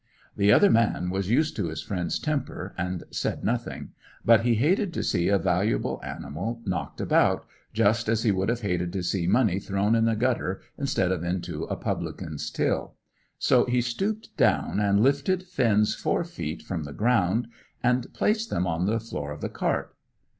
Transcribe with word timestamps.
The 0.35 0.51
other 0.51 0.71
man 0.71 1.11
was 1.11 1.29
used 1.29 1.55
to 1.57 1.67
his 1.67 1.83
friend's 1.83 2.17
temper, 2.17 2.73
and 2.75 3.03
said 3.11 3.43
nothing; 3.43 3.91
but 4.25 4.41
he 4.41 4.55
hated 4.55 4.95
to 4.95 5.03
see 5.03 5.27
a 5.27 5.37
valuable 5.37 6.01
animal 6.03 6.59
knocked 6.65 6.99
about, 6.99 7.45
just 7.71 8.09
as 8.09 8.23
he 8.23 8.31
would 8.31 8.49
have 8.49 8.61
hated 8.61 8.91
to 8.93 9.03
see 9.03 9.27
money 9.27 9.59
thrown 9.59 9.93
in 9.93 10.05
the 10.05 10.15
gutter 10.15 10.59
instead 10.75 11.11
of 11.11 11.23
into 11.23 11.65
a 11.65 11.75
publican's 11.75 12.49
till; 12.49 12.95
so 13.37 13.65
he 13.65 13.79
stooped 13.79 14.35
down 14.37 14.79
and 14.79 15.03
lifted 15.03 15.43
Finn's 15.43 15.93
fore 15.93 16.23
feet 16.23 16.63
from 16.63 16.81
the 16.81 16.93
ground, 16.93 17.47
and 17.83 18.11
placed 18.11 18.49
them 18.49 18.65
on 18.65 18.87
the 18.87 18.99
floor 18.99 19.31
of 19.31 19.41
the 19.41 19.49
cart. 19.49 19.93